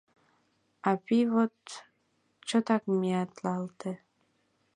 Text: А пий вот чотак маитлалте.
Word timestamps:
А 0.89 0.91
пий 1.05 1.25
вот 1.33 1.57
чотак 2.47 2.83
маитлалте. 2.99 3.91